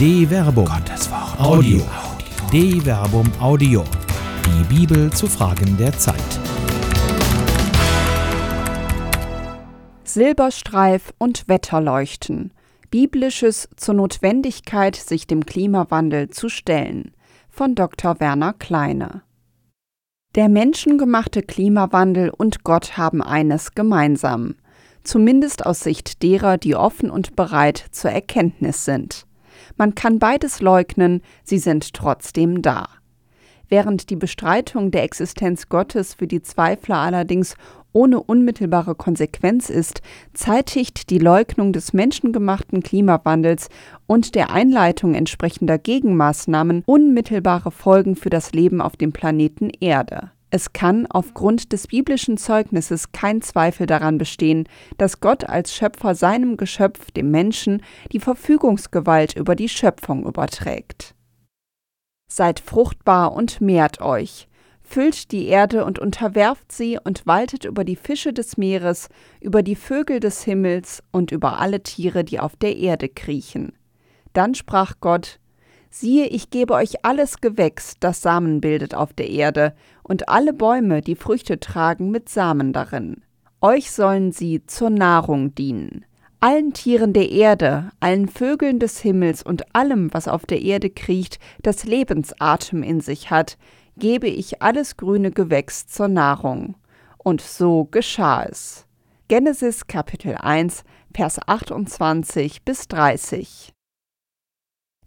De 0.00 0.26
Verbum. 0.26 0.64
Gottes 0.64 1.10
Wort. 1.10 1.38
Audio. 1.38 1.82
De 2.50 2.80
Verbum 2.80 3.30
Audio. 3.38 3.84
Die 4.46 4.74
Bibel 4.74 5.12
zu 5.12 5.26
Fragen 5.26 5.76
der 5.76 5.92
Zeit. 5.92 6.16
Silberstreif 10.02 11.12
und 11.18 11.48
Wetterleuchten. 11.48 12.54
Biblisches 12.90 13.68
zur 13.76 13.92
Notwendigkeit, 13.92 14.96
sich 14.96 15.26
dem 15.26 15.44
Klimawandel 15.44 16.30
zu 16.30 16.48
stellen. 16.48 17.12
Von 17.50 17.74
Dr. 17.74 18.20
Werner 18.20 18.54
Kleine. 18.54 19.20
Der 20.34 20.48
menschengemachte 20.48 21.42
Klimawandel 21.42 22.30
und 22.30 22.64
Gott 22.64 22.96
haben 22.96 23.20
eines 23.20 23.74
gemeinsam 23.74 24.54
zumindest 25.04 25.66
aus 25.66 25.80
Sicht 25.80 26.22
derer, 26.22 26.56
die 26.56 26.74
offen 26.74 27.10
und 27.10 27.36
bereit 27.36 27.84
zur 27.90 28.10
Erkenntnis 28.10 28.86
sind. 28.86 29.26
Man 29.80 29.94
kann 29.94 30.18
beides 30.18 30.60
leugnen, 30.60 31.22
sie 31.42 31.56
sind 31.56 31.94
trotzdem 31.94 32.60
da. 32.60 32.86
Während 33.70 34.10
die 34.10 34.16
Bestreitung 34.16 34.90
der 34.90 35.04
Existenz 35.04 35.70
Gottes 35.70 36.12
für 36.12 36.26
die 36.26 36.42
Zweifler 36.42 36.96
allerdings 36.96 37.54
ohne 37.94 38.22
unmittelbare 38.22 38.94
Konsequenz 38.94 39.70
ist, 39.70 40.02
zeitigt 40.34 41.08
die 41.08 41.18
Leugnung 41.18 41.72
des 41.72 41.94
menschengemachten 41.94 42.82
Klimawandels 42.82 43.70
und 44.06 44.34
der 44.34 44.50
Einleitung 44.50 45.14
entsprechender 45.14 45.78
Gegenmaßnahmen 45.78 46.82
unmittelbare 46.84 47.70
Folgen 47.70 48.16
für 48.16 48.28
das 48.28 48.52
Leben 48.52 48.82
auf 48.82 48.98
dem 48.98 49.12
Planeten 49.12 49.70
Erde. 49.70 50.30
Es 50.50 50.72
kann 50.72 51.06
aufgrund 51.06 51.72
des 51.72 51.86
biblischen 51.86 52.36
Zeugnisses 52.36 53.12
kein 53.12 53.40
Zweifel 53.40 53.86
daran 53.86 54.18
bestehen, 54.18 54.68
dass 54.98 55.20
Gott 55.20 55.44
als 55.44 55.74
Schöpfer 55.74 56.16
seinem 56.16 56.56
Geschöpf, 56.56 57.12
dem 57.12 57.30
Menschen, 57.30 57.82
die 58.12 58.18
Verfügungsgewalt 58.18 59.36
über 59.36 59.54
die 59.54 59.68
Schöpfung 59.68 60.26
überträgt. 60.26 61.14
Seid 62.28 62.58
fruchtbar 62.60 63.32
und 63.32 63.60
mehrt 63.60 64.00
euch, 64.00 64.48
füllt 64.82 65.30
die 65.30 65.46
Erde 65.46 65.84
und 65.84 66.00
unterwerft 66.00 66.72
sie 66.72 66.98
und 67.02 67.26
waltet 67.26 67.64
über 67.64 67.84
die 67.84 67.96
Fische 67.96 68.32
des 68.32 68.56
Meeres, 68.56 69.08
über 69.40 69.62
die 69.62 69.76
Vögel 69.76 70.18
des 70.18 70.42
Himmels 70.42 71.02
und 71.12 71.30
über 71.30 71.60
alle 71.60 71.82
Tiere, 71.82 72.24
die 72.24 72.40
auf 72.40 72.56
der 72.56 72.76
Erde 72.76 73.08
kriechen. 73.08 73.72
Dann 74.32 74.54
sprach 74.54 74.94
Gott, 75.00 75.38
Siehe, 75.92 76.26
ich 76.28 76.50
gebe 76.50 76.74
euch 76.74 77.04
alles 77.04 77.40
Gewächs, 77.40 77.94
das 77.98 78.22
Samen 78.22 78.60
bildet 78.60 78.94
auf 78.94 79.12
der 79.12 79.28
Erde, 79.28 79.74
und 80.10 80.28
alle 80.28 80.52
Bäume, 80.52 81.02
die 81.02 81.14
Früchte 81.14 81.60
tragen, 81.60 82.10
mit 82.10 82.28
Samen 82.28 82.72
darin. 82.72 83.22
Euch 83.60 83.92
sollen 83.92 84.32
sie 84.32 84.66
zur 84.66 84.90
Nahrung 84.90 85.54
dienen. 85.54 86.04
Allen 86.40 86.72
Tieren 86.72 87.12
der 87.12 87.30
Erde, 87.30 87.92
allen 88.00 88.26
Vögeln 88.26 88.80
des 88.80 88.98
Himmels 88.98 89.44
und 89.44 89.72
allem, 89.72 90.12
was 90.12 90.26
auf 90.26 90.46
der 90.46 90.62
Erde 90.62 90.90
kriecht, 90.90 91.38
das 91.62 91.84
Lebensatem 91.84 92.82
in 92.82 93.00
sich 93.00 93.30
hat, 93.30 93.56
gebe 93.96 94.26
ich 94.26 94.60
alles 94.62 94.96
grüne 94.96 95.30
Gewächs 95.30 95.86
zur 95.86 96.08
Nahrung. 96.08 96.74
Und 97.18 97.40
so 97.40 97.84
geschah 97.84 98.42
es. 98.42 98.86
Genesis 99.28 99.86
Kapitel 99.86 100.34
1, 100.34 100.82
Vers 101.14 101.38
28 101.46 102.64
bis 102.64 102.88
30. 102.88 103.72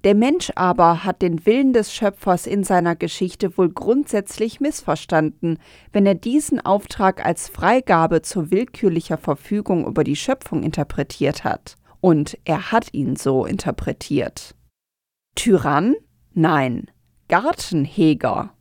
Der 0.04 0.16
Mensch 0.16 0.52
aber 0.56 1.06
hat 1.06 1.22
den 1.22 1.46
Willen 1.46 1.72
des 1.72 1.94
Schöpfers 1.94 2.46
in 2.46 2.66
seiner 2.66 2.96
Geschichte 2.96 3.58
wohl 3.58 3.70
grundsätzlich 3.70 4.60
missverstanden, 4.60 5.60
wenn 5.94 6.06
er 6.06 6.16
diesen 6.16 6.60
Auftrag 6.60 7.26
als 7.26 7.48
Freigabe 7.48 8.22
zur 8.22 8.52
willkürlicher 8.52 9.18
Verfügung 9.18 9.88
über 9.88 10.04
die 10.04 10.18
Schöpfung 10.18 10.62
interpretiert 10.62 11.46
hat. 11.46 11.76
Und 12.02 12.38
er 12.44 12.74
hat 12.74 12.94
ihn 12.94 13.16
so 13.16 13.46
interpretiert. 13.46 14.56
Tyrann? 15.36 15.96
Nein. 16.34 16.92
Gartenheger 17.30 18.54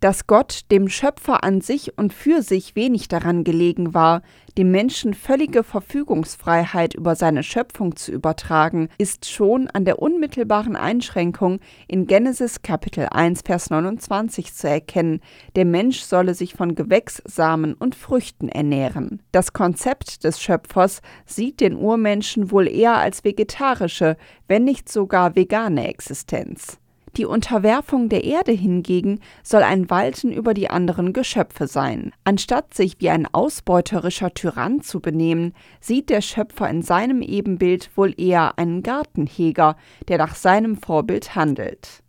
dass 0.00 0.26
Gott 0.26 0.62
dem 0.70 0.88
Schöpfer 0.88 1.42
an 1.44 1.60
sich 1.60 1.98
und 1.98 2.12
für 2.12 2.42
sich 2.42 2.76
wenig 2.76 3.08
daran 3.08 3.44
gelegen 3.44 3.94
war, 3.94 4.22
dem 4.56 4.70
Menschen 4.70 5.14
völlige 5.14 5.62
Verfügungsfreiheit 5.62 6.94
über 6.94 7.14
seine 7.14 7.42
Schöpfung 7.42 7.96
zu 7.96 8.10
übertragen, 8.12 8.88
ist 8.98 9.28
schon 9.30 9.68
an 9.68 9.84
der 9.84 10.00
unmittelbaren 10.00 10.76
Einschränkung 10.76 11.60
in 11.86 12.06
Genesis 12.06 12.62
Kapitel 12.62 13.06
1 13.10 13.42
Vers 13.42 13.70
29 13.70 14.52
zu 14.52 14.68
erkennen, 14.68 15.20
der 15.54 15.64
Mensch 15.64 16.00
solle 16.00 16.34
sich 16.34 16.54
von 16.54 16.74
Gewächssamen 16.74 17.74
und 17.74 17.94
Früchten 17.94 18.48
ernähren. 18.48 19.22
Das 19.32 19.52
Konzept 19.52 20.24
des 20.24 20.40
Schöpfers 20.40 21.02
sieht 21.24 21.60
den 21.60 21.76
Urmenschen 21.76 22.50
wohl 22.50 22.68
eher 22.68 22.96
als 22.96 23.24
vegetarische, 23.24 24.16
wenn 24.48 24.64
nicht 24.64 24.88
sogar 24.88 25.36
vegane 25.36 25.88
Existenz. 25.88 26.78
Die 27.16 27.24
Unterwerfung 27.24 28.08
der 28.08 28.24
Erde 28.24 28.52
hingegen 28.52 29.20
soll 29.42 29.62
ein 29.62 29.90
Walten 29.90 30.30
über 30.30 30.54
die 30.54 30.70
anderen 30.70 31.12
Geschöpfe 31.12 31.66
sein. 31.66 32.12
Anstatt 32.24 32.74
sich 32.74 33.00
wie 33.00 33.10
ein 33.10 33.26
ausbeuterischer 33.26 34.34
Tyrann 34.34 34.82
zu 34.82 35.00
benehmen, 35.00 35.54
sieht 35.80 36.10
der 36.10 36.20
Schöpfer 36.20 36.68
in 36.68 36.82
seinem 36.82 37.22
Ebenbild 37.22 37.90
wohl 37.96 38.14
eher 38.20 38.58
einen 38.58 38.82
Gartenheger, 38.82 39.76
der 40.08 40.18
nach 40.18 40.34
seinem 40.34 40.76
Vorbild 40.76 41.34
handelt. 41.34 42.02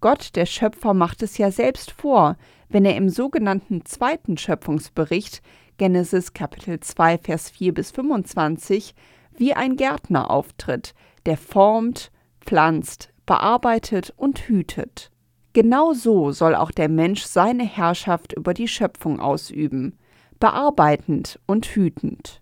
Gott, 0.00 0.36
der 0.36 0.46
Schöpfer, 0.46 0.92
macht 0.92 1.22
es 1.22 1.38
ja 1.38 1.50
selbst 1.50 1.92
vor, 1.92 2.36
wenn 2.68 2.84
er 2.84 2.96
im 2.96 3.08
sogenannten 3.08 3.84
zweiten 3.86 4.36
Schöpfungsbericht 4.36 5.40
Genesis 5.78 6.34
Kapitel 6.34 6.80
2 6.80 7.18
Vers 7.18 7.50
4 7.50 7.72
bis 7.72 7.90
25 7.92 8.94
wie 9.36 9.54
ein 9.54 9.76
Gärtner 9.76 10.30
auftritt, 10.30 10.94
der 11.24 11.36
formt, 11.36 12.10
pflanzt, 12.44 13.13
bearbeitet 13.26 14.12
und 14.16 14.38
hütet. 14.48 15.10
Genau 15.52 15.92
so 15.92 16.32
soll 16.32 16.54
auch 16.54 16.70
der 16.70 16.88
Mensch 16.88 17.22
seine 17.22 17.64
Herrschaft 17.64 18.32
über 18.32 18.54
die 18.54 18.68
Schöpfung 18.68 19.20
ausüben, 19.20 19.96
bearbeitend 20.40 21.38
und 21.46 21.66
hütend. 21.66 22.40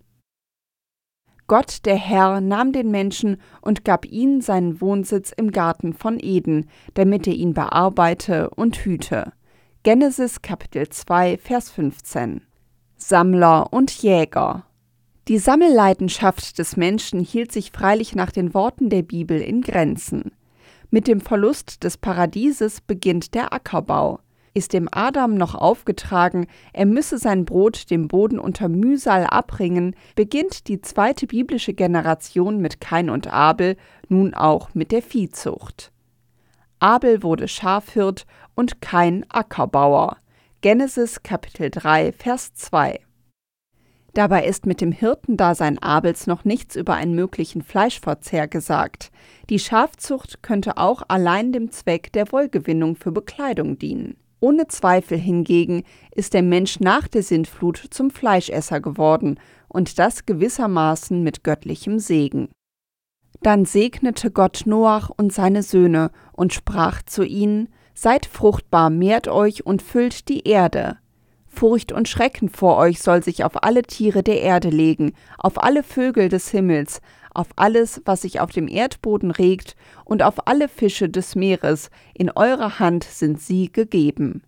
Gott 1.47 1.85
der 1.85 1.97
Herr 1.97 2.41
nahm 2.41 2.73
den 2.73 2.91
Menschen 2.91 3.37
und 3.61 3.85
gab 3.85 4.07
ihm 4.07 4.41
seinen 4.41 4.81
Wohnsitz 4.81 5.33
im 5.37 5.51
Garten 5.51 5.93
von 5.93 6.19
Eden, 6.19 6.71
damit 6.95 7.27
er 7.27 7.35
ihn 7.35 7.53
bearbeite 7.53 8.49
und 8.51 8.77
hüte. 8.77 9.33
Genesis 9.83 10.41
Kapitel 10.41 10.89
2 10.89 11.37
Vers 11.37 11.71
15 11.71 12.41
Sammler 12.97 13.73
und 13.73 13.91
Jäger 13.91 14.65
Die 15.29 15.39
Sammelleidenschaft 15.39 16.59
des 16.59 16.79
Menschen 16.79 17.21
hielt 17.21 17.53
sich 17.53 17.73
freilich 17.73 18.15
nach 18.15 18.31
den 18.31 18.55
Worten 18.55 18.89
der 18.89 19.03
Bibel 19.03 19.41
in 19.41 19.61
Grenzen. 19.61 20.33
Mit 20.95 21.09
dem 21.09 21.23
Verlust 21.23 21.85
des 21.85 21.97
Paradieses 21.97 22.83
beginnt 22.83 23.33
der 23.33 23.55
Ackerbau. 23.55 24.19
Ist 24.53 24.75
dem 24.75 24.91
Adam 24.93 25.37
noch 25.37 25.55
aufgetragen, 25.55 26.47
er 26.75 26.85
müsse 26.85 27.17
sein 27.17 27.47
Brot 27.47 27.91
dem 27.91 28.09
Boden 28.09 28.39
unter 28.39 28.69
Mühsal 28.69 29.25
abringen, 29.25 29.97
beginnt 30.17 30.69
die 30.69 30.83
zweite 30.83 31.27
biblische 31.27 31.73
Generation 31.73 32.59
mit 32.59 32.83
Kain 32.83 33.09
und 33.09 33.27
Abel 33.33 33.79
nun 34.11 34.35
auch 34.35 34.75
mit 34.75 34.93
der 34.93 35.01
Viehzucht. 35.01 35.93
Abel 36.79 37.23
wurde 37.23 37.49
Schafhirt 37.49 38.27
und 38.55 38.83
Kain 38.83 39.25
Ackerbauer. 39.31 40.19
Genesis 40.61 41.23
Kapitel 41.23 41.71
3 41.71 42.13
Vers 42.13 42.53
2 42.53 43.01
Dabei 44.15 44.45
ist 44.45 44.67
mit 44.67 44.83
dem 44.83 44.93
Hirtendasein 44.93 45.79
Abels 45.79 46.27
noch 46.27 46.45
nichts 46.45 46.77
über 46.77 46.95
einen 46.95 47.15
möglichen 47.15 47.63
Fleischverzehr 47.63 48.47
gesagt. 48.47 49.11
Die 49.49 49.59
Schafzucht 49.59 50.43
könnte 50.43 50.77
auch 50.77 51.03
allein 51.09 51.53
dem 51.53 51.71
Zweck 51.71 52.13
der 52.13 52.31
Wollgewinnung 52.31 52.97
für 52.97 53.11
Bekleidung 53.11 53.79
dienen. 53.79 54.17
Ohne 54.41 54.67
Zweifel 54.67 55.17
hingegen 55.17 55.85
ist 56.15 56.35
der 56.35 56.43
Mensch 56.43 56.81
nach 56.81 57.09
der 57.09 57.23
Sintflut 57.23 57.79
zum 57.91 58.11
Fleischesser 58.11 58.81
geworden 58.81 59.39
und 59.69 59.99
das 59.99 60.27
gewissermaßen 60.27 61.23
mit 61.23 61.45
göttlichem 61.45 61.99
Segen. 61.99 62.49
Dann 63.41 63.65
segnete 63.65 64.31
Gott 64.31 64.63
Noach 64.67 65.11
und 65.11 65.33
seine 65.33 65.63
Söhne 65.63 66.11
und 66.33 66.53
sprach 66.53 67.03
zu 67.03 67.25
ihnen: 67.25 67.69
Seid 67.95 68.27
fruchtbar, 68.27 68.91
mehrt 68.91 69.29
euch 69.29 69.65
und 69.65 69.81
füllt 69.81 70.29
die 70.29 70.47
Erde. 70.47 70.99
Furcht 71.55 71.93
und 71.93 72.09
Schrecken 72.09 72.49
vor 72.49 72.79
euch 72.79 73.01
soll 73.01 73.23
sich 73.23 73.45
auf 73.45 73.63
alle 73.63 73.83
Tiere 73.83 74.23
der 74.23 74.41
Erde 74.41 74.71
legen, 74.71 75.13
auf 75.39 75.63
alle 75.63 75.83
Vögel 75.83 76.29
des 76.29 76.49
Himmels, 76.51 77.01
auf 77.35 77.49
alles, 77.57 78.01
was 78.05 78.23
sich 78.23 78.41
auf 78.41 78.51
dem 78.51 78.67
Erdboden 78.69 79.31
regt, 79.31 79.77
und 80.05 80.23
auf 80.23 80.49
alle 80.49 80.69
Fische 80.69 81.09
des 81.09 81.37
Meeres, 81.37 81.91
in 82.15 82.31
eurer 82.31 82.79
Hand 82.79 83.05
sind 83.05 83.41
sie 83.41 83.71
gegeben. 83.71 84.43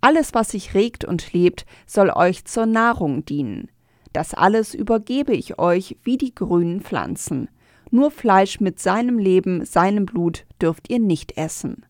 Alles, 0.00 0.34
was 0.34 0.50
sich 0.50 0.74
regt 0.74 1.04
und 1.04 1.32
lebt, 1.32 1.66
soll 1.86 2.10
euch 2.10 2.44
zur 2.44 2.66
Nahrung 2.66 3.24
dienen. 3.24 3.68
Das 4.12 4.34
alles 4.34 4.74
übergebe 4.74 5.32
ich 5.32 5.58
euch 5.58 5.96
wie 6.02 6.18
die 6.18 6.34
grünen 6.34 6.80
Pflanzen. 6.80 7.48
Nur 7.90 8.10
Fleisch 8.10 8.60
mit 8.60 8.80
seinem 8.80 9.18
Leben, 9.18 9.64
seinem 9.64 10.04
Blut 10.04 10.46
dürft 10.60 10.90
ihr 10.90 10.98
nicht 10.98 11.38
essen. 11.38 11.86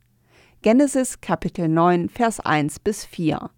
Genesis 0.62 1.20
Kapitel 1.22 1.66
9, 1.68 2.10
Vers 2.10 2.40
1 2.40 2.78
bis 2.80 3.04
4 3.06 3.50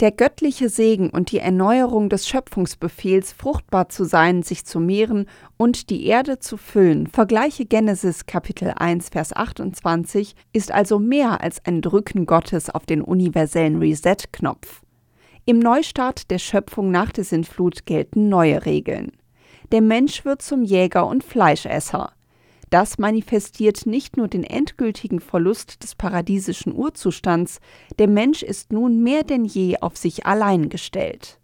Der 0.00 0.12
göttliche 0.12 0.68
Segen 0.68 1.10
und 1.10 1.32
die 1.32 1.40
Erneuerung 1.40 2.08
des 2.08 2.28
Schöpfungsbefehls, 2.28 3.32
fruchtbar 3.32 3.88
zu 3.88 4.04
sein, 4.04 4.44
sich 4.44 4.64
zu 4.64 4.78
mehren 4.78 5.26
und 5.56 5.90
die 5.90 6.06
Erde 6.06 6.38
zu 6.38 6.56
füllen, 6.56 7.08
vergleiche 7.08 7.64
Genesis 7.64 8.26
Kapitel 8.26 8.74
1, 8.76 9.08
Vers 9.08 9.34
28, 9.34 10.36
ist 10.52 10.70
also 10.70 11.00
mehr 11.00 11.40
als 11.40 11.64
ein 11.64 11.82
Drücken 11.82 12.26
Gottes 12.26 12.70
auf 12.70 12.86
den 12.86 13.02
universellen 13.02 13.80
Reset-Knopf. 13.80 14.82
Im 15.46 15.58
Neustart 15.58 16.30
der 16.30 16.38
Schöpfung 16.38 16.92
nach 16.92 17.10
der 17.10 17.24
Sintflut 17.24 17.84
gelten 17.84 18.28
neue 18.28 18.66
Regeln. 18.66 19.10
Der 19.72 19.80
Mensch 19.80 20.24
wird 20.24 20.42
zum 20.42 20.62
Jäger 20.62 21.08
und 21.08 21.24
Fleischesser. 21.24 22.12
Das 22.70 22.98
manifestiert 22.98 23.86
nicht 23.86 24.16
nur 24.16 24.28
den 24.28 24.44
endgültigen 24.44 25.20
Verlust 25.20 25.82
des 25.82 25.94
paradiesischen 25.94 26.74
Urzustands, 26.74 27.60
der 27.98 28.08
Mensch 28.08 28.42
ist 28.42 28.72
nun 28.72 29.02
mehr 29.02 29.22
denn 29.22 29.44
je 29.44 29.78
auf 29.78 29.96
sich 29.96 30.26
allein 30.26 30.68
gestellt. 30.68 31.38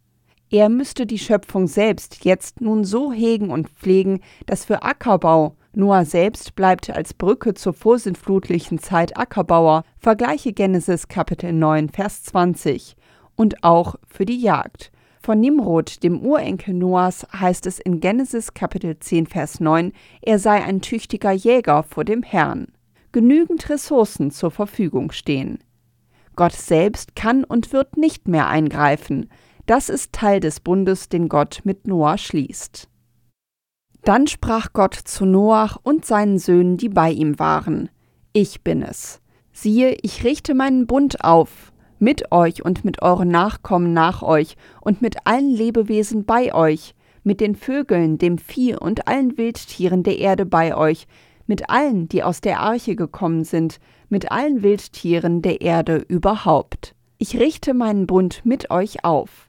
Er 0.50 0.69
müsste 0.69 1.06
die 1.06 1.19
Schöpfung 1.19 1.67
selbst 1.67 2.25
jetzt 2.25 2.61
nun 2.61 2.85
so 2.85 3.12
hegen 3.12 3.50
und 3.50 3.69
pflegen, 3.71 4.21
dass 4.47 4.65
für 4.65 4.82
Ackerbau, 4.82 5.56
Noah 5.73 6.05
selbst 6.05 6.55
bleibt 6.55 6.91
als 6.91 7.15
Brücke 7.15 7.55
zur 7.55 7.73
vorsintflutlichen 7.73 8.79
Zeit 8.79 9.17
Ackerbauer, 9.17 9.82
vergleiche 9.99 10.53
Genesis 10.53 11.09
Kapitel 11.09 11.53
9, 11.53 11.88
Vers 11.88 12.23
20, 12.25 12.97
und 13.35 13.65
auch 13.65 13.97
für 14.06 14.26
die 14.26 14.41
Jagd. 14.41 14.93
Von 15.25 15.41
Nimrod, 15.41 16.03
dem 16.03 16.21
Urenkel 16.21 16.75
Noahs, 16.75 17.26
heißt 17.32 17.65
es 17.65 17.79
in 17.79 18.00
Genesis 18.00 18.53
Kapitel 18.53 18.99
10, 18.99 19.26
Vers 19.26 19.59
9, 19.59 19.93
er 20.21 20.38
sei 20.38 20.62
ein 20.62 20.82
tüchtiger 20.82 21.32
Jäger 21.32 21.82
vor 21.82 22.05
dem 22.05 22.23
Herrn. 22.23 22.67
Genügend 23.11 23.71
Ressourcen 23.71 24.31
zur 24.31 24.50
Verfügung 24.50 25.12
stehen. 25.12 25.61
Gott 26.37 26.53
selbst 26.53 27.17
kann 27.17 27.43
und 27.43 27.73
wird 27.73 27.97
nicht 27.97 28.29
mehr 28.29 28.49
eingreifen. 28.49 29.31
Das 29.65 29.88
ist 29.88 30.12
Teil 30.12 30.41
des 30.41 30.61
Bundes, 30.61 31.09
den 31.09 31.31
Gott 31.31 31.62
mit 31.65 31.87
Noah 31.87 32.19
schließt. 32.19 32.91
Dann 34.03 34.26
sprach 34.26 34.75
Gott 34.75 34.93
zu 34.93 35.25
Noach 35.25 35.79
und 35.82 36.05
seinen 36.05 36.38
Söhnen, 36.38 36.76
die 36.76 36.91
bei 36.91 37.11
ihm 37.11 37.38
waren: 37.38 37.88
Ich 38.35 38.62
bin 38.62 38.82
es. 38.82 39.23
Siehe, 39.53 39.97
ich 40.03 40.23
richte 40.23 40.53
meinen 40.53 40.87
Bund 40.87 41.25
auf, 41.25 41.73
mit 42.04 42.30
euch 42.32 42.62
und 42.62 42.84
mit 42.84 43.00
euren 43.00 43.28
Nachkommen 43.28 43.94
nach 43.94 44.22
euch 44.22 44.56
und 44.82 45.00
mit 45.00 45.16
allen 45.24 45.48
Lebewesen 45.48 46.26
bei 46.26 46.54
euch, 46.54 46.94
mit 47.22 47.40
den 47.40 47.56
Vögeln, 47.56 48.18
dem 48.18 48.36
Vieh 48.36 48.76
und 48.76 49.08
allen 49.08 49.38
Wildtieren 49.38 50.02
der 50.02 50.18
Erde 50.18 50.44
bei 50.44 50.76
euch, 50.76 51.06
mit 51.46 51.70
allen, 51.70 52.06
die 52.10 52.22
aus 52.22 52.42
der 52.42 52.60
Arche 52.60 52.94
gekommen 52.94 53.44
sind, 53.44 53.80
mit 54.10 54.30
allen 54.30 54.62
Wildtieren 54.62 55.40
der 55.40 55.62
Erde 55.62 55.96
überhaupt. 55.96 56.94
Ich 57.16 57.38
richte 57.38 57.72
meinen 57.72 58.06
Bund 58.06 58.42
mit 58.44 58.70
euch 58.70 59.02
auf. 59.02 59.48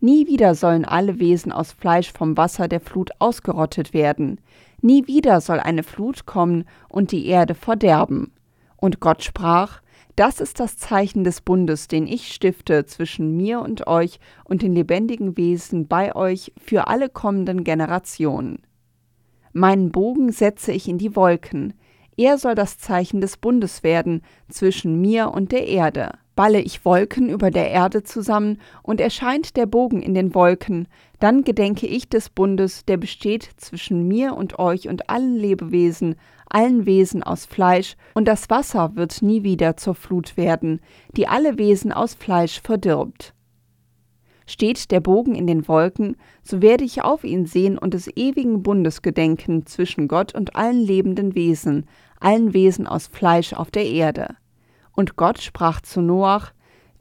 Nie 0.00 0.26
wieder 0.26 0.56
sollen 0.56 0.84
alle 0.84 1.20
Wesen 1.20 1.52
aus 1.52 1.70
Fleisch 1.70 2.12
vom 2.12 2.36
Wasser 2.36 2.66
der 2.66 2.80
Flut 2.80 3.10
ausgerottet 3.20 3.94
werden. 3.94 4.40
Nie 4.82 5.06
wieder 5.06 5.40
soll 5.40 5.60
eine 5.60 5.84
Flut 5.84 6.26
kommen 6.26 6.64
und 6.88 7.12
die 7.12 7.26
Erde 7.26 7.54
verderben. 7.54 8.32
Und 8.76 8.98
Gott 8.98 9.22
sprach, 9.22 9.80
das 10.16 10.40
ist 10.40 10.60
das 10.60 10.76
Zeichen 10.76 11.24
des 11.24 11.40
Bundes, 11.40 11.88
den 11.88 12.06
ich 12.06 12.32
stifte 12.32 12.86
zwischen 12.86 13.36
mir 13.36 13.60
und 13.60 13.86
euch 13.86 14.20
und 14.44 14.62
den 14.62 14.74
lebendigen 14.74 15.36
Wesen 15.36 15.88
bei 15.88 16.14
euch 16.14 16.52
für 16.58 16.86
alle 16.86 17.08
kommenden 17.08 17.64
Generationen. 17.64 18.62
Meinen 19.52 19.90
Bogen 19.90 20.32
setze 20.32 20.72
ich 20.72 20.88
in 20.88 20.98
die 20.98 21.16
Wolken, 21.16 21.74
er 22.16 22.38
soll 22.38 22.54
das 22.54 22.78
Zeichen 22.78 23.20
des 23.20 23.36
Bundes 23.36 23.82
werden 23.82 24.22
zwischen 24.48 25.00
mir 25.00 25.32
und 25.32 25.50
der 25.50 25.66
Erde. 25.66 26.12
Balle 26.36 26.60
ich 26.60 26.84
Wolken 26.84 27.28
über 27.28 27.52
der 27.52 27.70
Erde 27.70 28.02
zusammen 28.02 28.58
und 28.82 29.00
erscheint 29.00 29.56
der 29.56 29.66
Bogen 29.66 30.02
in 30.02 30.14
den 30.14 30.34
Wolken, 30.34 30.88
dann 31.20 31.44
gedenke 31.44 31.86
ich 31.86 32.08
des 32.08 32.28
Bundes, 32.28 32.84
der 32.84 32.96
besteht 32.96 33.48
zwischen 33.56 34.08
mir 34.08 34.34
und 34.34 34.58
euch 34.58 34.88
und 34.88 35.08
allen 35.08 35.36
Lebewesen, 35.36 36.16
allen 36.48 36.86
Wesen 36.86 37.22
aus 37.22 37.46
Fleisch, 37.46 37.96
und 38.14 38.26
das 38.26 38.50
Wasser 38.50 38.96
wird 38.96 39.22
nie 39.22 39.44
wieder 39.44 39.76
zur 39.76 39.94
Flut 39.94 40.36
werden, 40.36 40.80
die 41.16 41.28
alle 41.28 41.56
Wesen 41.56 41.92
aus 41.92 42.14
Fleisch 42.14 42.60
verdirbt. 42.60 43.32
Steht 44.46 44.90
der 44.90 45.00
Bogen 45.00 45.34
in 45.36 45.46
den 45.46 45.68
Wolken, 45.68 46.16
so 46.42 46.60
werde 46.60 46.84
ich 46.84 47.02
auf 47.02 47.24
ihn 47.24 47.46
sehen 47.46 47.78
und 47.78 47.94
des 47.94 48.08
ewigen 48.08 48.62
Bundes 48.62 49.02
gedenken 49.02 49.66
zwischen 49.66 50.08
Gott 50.08 50.34
und 50.34 50.54
allen 50.56 50.80
lebenden 50.80 51.34
Wesen, 51.34 51.86
allen 52.20 52.52
Wesen 52.52 52.86
aus 52.86 53.06
Fleisch 53.06 53.52
auf 53.54 53.70
der 53.70 53.86
Erde. 53.86 54.36
Und 54.94 55.16
Gott 55.16 55.40
sprach 55.40 55.80
zu 55.80 56.00
Noach, 56.00 56.52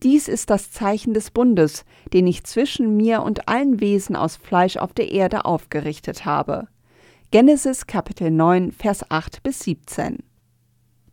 dies 0.03 0.27
ist 0.27 0.49
das 0.49 0.71
Zeichen 0.71 1.13
des 1.13 1.31
Bundes, 1.31 1.85
den 2.11 2.27
ich 2.27 2.43
zwischen 2.43 2.97
mir 2.97 3.23
und 3.23 3.47
allen 3.47 3.79
Wesen 3.79 4.15
aus 4.15 4.35
Fleisch 4.35 4.77
auf 4.77 4.93
der 4.93 5.11
Erde 5.11 5.45
aufgerichtet 5.45 6.25
habe. 6.25 6.67
Genesis 7.31 7.87
Kapitel 7.87 8.29
9, 8.29 8.71
Vers 8.71 9.09
8 9.09 9.41
bis 9.43 9.61
17. 9.61 10.17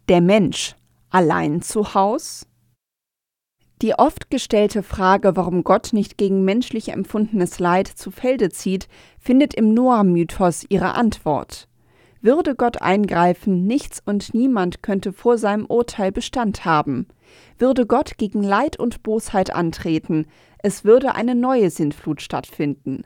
Der 0.08 0.20
Mensch 0.20 0.74
allein 1.08 1.62
zu 1.62 1.94
Haus? 1.94 2.46
Die 3.80 3.94
oft 3.94 4.28
gestellte 4.28 4.82
Frage, 4.82 5.36
warum 5.36 5.64
Gott 5.64 5.92
nicht 5.92 6.18
gegen 6.18 6.44
menschlich 6.44 6.90
empfundenes 6.90 7.58
Leid 7.60 7.86
zu 7.86 8.10
Felde 8.10 8.50
zieht, 8.50 8.88
findet 9.18 9.54
im 9.54 9.72
Noah-Mythos 9.72 10.66
ihre 10.68 10.94
Antwort. 10.94 11.69
Würde 12.22 12.54
Gott 12.54 12.82
eingreifen, 12.82 13.66
nichts 13.66 14.02
und 14.04 14.34
niemand 14.34 14.82
könnte 14.82 15.12
vor 15.12 15.38
seinem 15.38 15.64
Urteil 15.64 16.12
Bestand 16.12 16.66
haben. 16.66 17.06
Würde 17.58 17.86
Gott 17.86 18.18
gegen 18.18 18.42
Leid 18.42 18.78
und 18.78 19.02
Bosheit 19.02 19.54
antreten, 19.54 20.26
es 20.58 20.84
würde 20.84 21.14
eine 21.14 21.34
neue 21.34 21.70
Sintflut 21.70 22.20
stattfinden. 22.20 23.04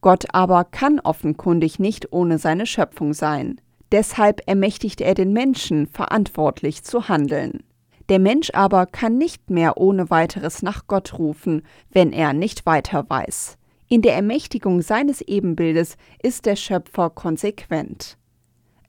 Gott 0.00 0.26
aber 0.32 0.64
kann 0.64 0.98
offenkundig 0.98 1.78
nicht 1.78 2.12
ohne 2.12 2.38
seine 2.38 2.66
Schöpfung 2.66 3.12
sein. 3.14 3.60
Deshalb 3.92 4.40
ermächtigt 4.46 5.00
er 5.00 5.14
den 5.14 5.32
Menschen, 5.32 5.86
verantwortlich 5.86 6.82
zu 6.82 7.08
handeln. 7.08 7.62
Der 8.08 8.18
Mensch 8.18 8.50
aber 8.52 8.86
kann 8.86 9.18
nicht 9.18 9.50
mehr 9.50 9.76
ohne 9.76 10.10
weiteres 10.10 10.62
nach 10.62 10.88
Gott 10.88 11.16
rufen, 11.18 11.62
wenn 11.90 12.12
er 12.12 12.32
nicht 12.32 12.66
weiter 12.66 13.08
weiß. 13.08 13.56
In 13.88 14.02
der 14.02 14.14
Ermächtigung 14.14 14.82
seines 14.82 15.20
Ebenbildes 15.20 15.96
ist 16.20 16.46
der 16.46 16.56
Schöpfer 16.56 17.10
konsequent. 17.10 18.16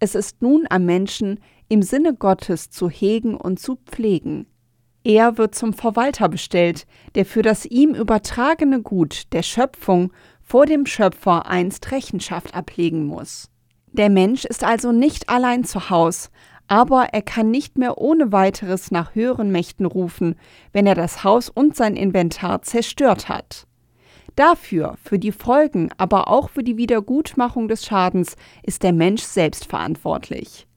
Es 0.03 0.15
ist 0.15 0.41
nun 0.41 0.65
am 0.71 0.85
Menschen, 0.85 1.39
im 1.69 1.83
Sinne 1.83 2.15
Gottes 2.15 2.71
zu 2.71 2.89
hegen 2.89 3.37
und 3.37 3.59
zu 3.59 3.75
pflegen. 3.75 4.47
Er 5.03 5.37
wird 5.37 5.53
zum 5.53 5.73
Verwalter 5.73 6.27
bestellt, 6.27 6.87
der 7.13 7.23
für 7.23 7.43
das 7.43 7.67
ihm 7.67 7.93
übertragene 7.93 8.81
Gut 8.81 9.31
der 9.31 9.43
Schöpfung 9.43 10.11
vor 10.41 10.65
dem 10.65 10.87
Schöpfer 10.87 11.45
einst 11.45 11.91
Rechenschaft 11.91 12.55
ablegen 12.55 13.05
muss. 13.05 13.51
Der 13.91 14.09
Mensch 14.09 14.43
ist 14.43 14.63
also 14.63 14.91
nicht 14.91 15.29
allein 15.29 15.65
zu 15.65 15.91
Haus, 15.91 16.31
aber 16.67 17.09
er 17.11 17.21
kann 17.21 17.51
nicht 17.51 17.77
mehr 17.77 17.99
ohne 17.99 18.31
weiteres 18.31 18.89
nach 18.89 19.13
höheren 19.13 19.51
Mächten 19.51 19.85
rufen, 19.85 20.33
wenn 20.73 20.87
er 20.87 20.95
das 20.95 21.23
Haus 21.23 21.47
und 21.47 21.75
sein 21.75 21.95
Inventar 21.95 22.63
zerstört 22.63 23.29
hat. 23.29 23.67
Dafür, 24.35 24.95
für 25.03 25.19
die 25.19 25.31
Folgen, 25.31 25.89
aber 25.97 26.27
auch 26.27 26.49
für 26.49 26.63
die 26.63 26.77
Wiedergutmachung 26.77 27.67
des 27.67 27.85
Schadens 27.85 28.35
ist 28.63 28.83
der 28.83 28.93
Mensch 28.93 29.23
selbst 29.23 29.65
verantwortlich. 29.65 30.67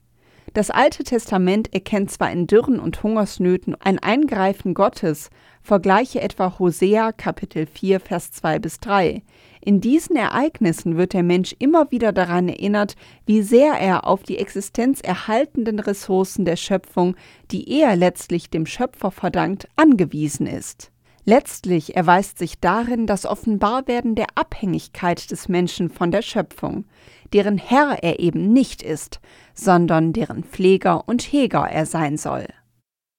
Das 0.55 0.69
Alte 0.69 1.03
Testament 1.03 1.73
erkennt 1.73 2.11
zwar 2.11 2.31
in 2.31 2.47
Dürren 2.47 2.79
und 2.79 3.03
Hungersnöten 3.03 3.75
ein 3.75 3.99
Eingreifen 3.99 4.73
Gottes, 4.73 5.29
vergleiche 5.61 6.21
etwa 6.21 6.57
Hosea 6.59 7.11
Kapitel 7.11 7.65
4 7.65 7.99
Vers 7.99 8.31
2 8.31 8.59
bis 8.59 8.79
3. 8.79 9.21
In 9.59 9.81
diesen 9.81 10.15
Ereignissen 10.15 10.95
wird 10.95 11.11
der 11.11 11.23
Mensch 11.23 11.53
immer 11.59 11.91
wieder 11.91 12.13
daran 12.13 12.47
erinnert, 12.47 12.95
wie 13.25 13.41
sehr 13.41 13.73
er 13.73 14.07
auf 14.07 14.23
die 14.23 14.37
existenzerhaltenden 14.37 15.79
Ressourcen 15.79 16.45
der 16.45 16.55
Schöpfung, 16.55 17.17
die 17.51 17.81
er 17.81 17.97
letztlich 17.97 18.49
dem 18.49 18.65
Schöpfer 18.65 19.11
verdankt, 19.11 19.67
angewiesen 19.75 20.47
ist. 20.47 20.89
Letztlich 21.27 21.95
erweist 21.95 22.37
sich 22.37 22.59
darin 22.59 23.07
das 23.07 23.25
Offenbarwerden 23.25 24.13
der 24.13 24.27
Abhängigkeit 24.35 25.31
des 25.31 25.49
Menschen 25.49 25.89
von 25.89 26.11
der 26.11 26.21
Schöpfung, 26.21 26.85
deren 27.33 27.57
Herr 27.57 28.03
er 28.03 28.19
eben 28.19 28.53
nicht 28.53 28.83
ist, 28.83 29.19
sondern 29.55 30.13
deren 30.13 30.43
Pfleger 30.43 31.07
und 31.07 31.23
Heger 31.23 31.67
er 31.67 31.87
sein 31.87 32.17
soll. 32.17 32.45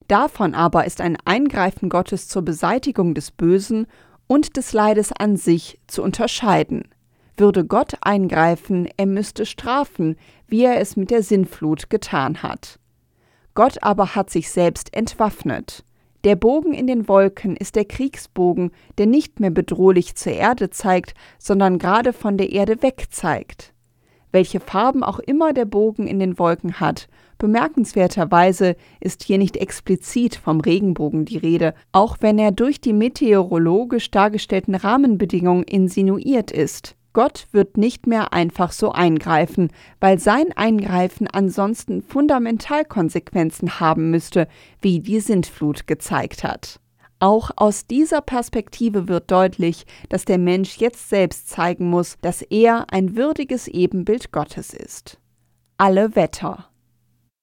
Davon 0.07 0.55
aber 0.55 0.85
ist 0.85 1.01
ein 1.01 1.19
Eingreifen 1.25 1.89
Gottes 1.89 2.29
zur 2.29 2.43
Beseitigung 2.43 3.13
des 3.15 3.33
Bösen 3.33 3.89
und 4.29 4.57
des 4.57 4.73
Leides 4.73 5.11
an 5.11 5.37
sich 5.37 5.81
zu 5.89 6.05
unterscheiden. 6.05 6.85
Würde 7.37 7.65
Gott 7.65 7.95
eingreifen, 8.03 8.89
er 8.97 9.07
müsste 9.07 9.47
strafen, 9.47 10.17
wie 10.47 10.63
er 10.63 10.81
es 10.81 10.97
mit 10.97 11.11
der 11.11 11.25
Sinnflut 11.25 11.91
getan 11.91 12.45
hat. 12.45 12.79
Gott 13.55 13.83
aber 13.83 14.15
hat 14.15 14.31
sich 14.31 14.51
selbst 14.51 14.95
entwaffnet. 14.95 15.85
Der 16.27 16.35
Bogen 16.35 16.73
in 16.73 16.89
den 16.89 17.07
Wolken 17.07 17.55
ist 17.55 17.77
der 17.77 17.85
Kriegsbogen, 17.85 18.73
der 18.99 19.07
nicht 19.07 19.39
mehr 19.39 19.51
bedrohlich 19.51 20.17
zur 20.17 20.33
Erde 20.33 20.71
zeigt, 20.71 21.15
sondern 21.39 21.79
gerade 21.79 22.13
von 22.13 22.37
der 22.37 22.51
Erde 22.51 22.83
weg 22.83 23.07
zeigt. 23.11 23.73
welche 24.33 24.61
Farben 24.61 25.03
auch 25.03 25.21
immer 25.21 25.55
der 25.55 25.65
Bogen 25.65 26.07
in 26.07 26.19
den 26.19 26.39
Wolken 26.39 26.81
hat. 26.81 27.09
Bemerkenswerterweise 27.39 28.77
ist 29.01 29.23
hier 29.23 29.39
nicht 29.39 29.57
explizit 29.57 30.35
vom 30.35 30.61
Regenbogen 30.61 31.25
die 31.25 31.39
Rede, 31.39 31.75
auch 31.93 32.17
wenn 32.21 32.39
er 32.39 32.51
durch 32.51 32.81
die 32.81 32.93
meteorologisch 32.93 34.11
dargestellten 34.11 34.75
Rahmenbedingungen 34.75 35.63
insinuiert 35.63 36.51
ist. 36.51 36.96
Gott 37.17 37.47
wird 37.51 37.79
nicht 37.79 38.07
mehr 38.07 38.35
einfach 38.35 38.73
so 38.73 38.93
eingreifen, 38.93 39.71
weil 40.01 40.19
sein 40.19 40.53
Eingreifen 40.55 41.27
ansonsten 41.27 42.03
Fundamentalkonsequenzen 42.03 43.81
haben 43.81 44.11
müsste, 44.11 44.49
wie 44.83 45.01
die 45.01 45.21
Sintflut 45.21 45.87
gezeigt 45.87 46.45
hat. 46.45 46.79
Auch 47.19 47.53
aus 47.57 47.87
dieser 47.87 48.21
Perspektive 48.21 49.09
wird 49.09 49.31
deutlich, 49.31 49.87
dass 50.11 50.27
der 50.27 50.37
Mensch 50.37 50.77
jetzt 50.77 51.09
selbst 51.09 51.49
zeigen 51.49 51.89
muss, 51.89 52.19
dass 52.21 52.43
er 52.43 52.85
ein 52.91 53.17
würdiges 53.17 53.67
Ebenbild 53.67 54.31
Gottes 54.31 54.75
ist. 54.75 55.19
Alle 55.79 56.17
Wetter. 56.17 56.69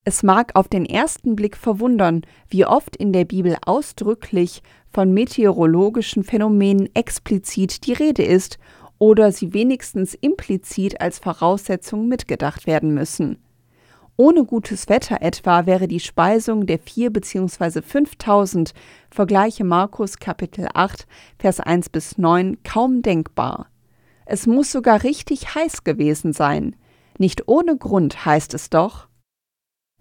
Es 0.05 0.21
mag 0.21 0.51
auf 0.53 0.67
den 0.67 0.85
ersten 0.85 1.35
Blick 1.35 1.57
verwundern, 1.57 2.21
wie 2.47 2.67
oft 2.67 2.95
in 2.95 3.11
der 3.11 3.25
Bibel 3.25 3.57
ausdrücklich 3.65 4.61
von 4.91 5.11
meteorologischen 5.15 6.23
Phänomenen 6.23 6.93
explizit 6.93 7.87
die 7.87 7.93
Rede 7.93 8.21
ist 8.23 8.59
oder 9.03 9.33
sie 9.33 9.53
wenigstens 9.53 10.13
implizit 10.13 11.01
als 11.01 11.19
Voraussetzung 11.19 12.07
mitgedacht 12.07 12.65
werden 12.65 12.93
müssen. 12.93 13.37
Ohne 14.15 14.45
gutes 14.45 14.87
Wetter 14.87 15.21
etwa 15.21 15.65
wäre 15.65 15.89
die 15.89 15.99
Speisung 15.99 16.67
der 16.67 16.79
vier 16.79 17.11
bzw. 17.11 17.81
5000, 17.81 18.73
vergleiche 19.11 19.65
Markus 19.65 20.19
Kapitel 20.19 20.69
8, 20.73 21.05
Vers 21.37 21.59
1 21.59 21.89
bis 21.89 22.17
9, 22.17 22.63
kaum 22.63 23.01
denkbar. 23.01 23.67
Es 24.25 24.47
muss 24.47 24.71
sogar 24.71 25.03
richtig 25.03 25.53
heiß 25.53 25.83
gewesen 25.83 26.31
sein. 26.31 26.77
Nicht 27.17 27.49
ohne 27.49 27.75
Grund 27.75 28.25
heißt 28.25 28.53
es 28.53 28.69
doch. 28.69 29.09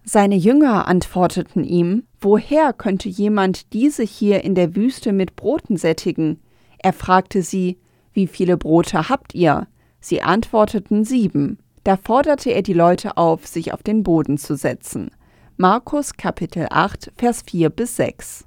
Seine 0.04 0.36
Jünger 0.36 0.86
antworteten 0.86 1.64
ihm, 1.64 2.04
woher 2.20 2.72
könnte 2.72 3.08
jemand 3.08 3.72
diese 3.72 4.04
hier 4.04 4.44
in 4.44 4.54
der 4.54 4.76
Wüste 4.76 5.12
mit 5.12 5.34
Broten 5.34 5.76
sättigen? 5.76 6.40
Er 6.78 6.92
fragte 6.92 7.42
sie, 7.42 7.80
wie 8.12 8.26
viele 8.26 8.56
Brote 8.56 9.08
habt 9.08 9.34
ihr? 9.34 9.66
Sie 10.00 10.22
antworteten 10.22 11.04
sieben. 11.04 11.58
Da 11.84 11.96
forderte 11.96 12.50
er 12.50 12.62
die 12.62 12.72
Leute 12.72 13.16
auf, 13.16 13.46
sich 13.46 13.72
auf 13.72 13.82
den 13.82 14.02
Boden 14.02 14.38
zu 14.38 14.56
setzen. 14.56 15.10
Markus 15.56 16.16
Kapitel 16.16 16.66
8, 16.70 17.12
Vers 17.16 17.42
4 17.46 17.70
bis 17.70 17.96
6. 17.96 18.46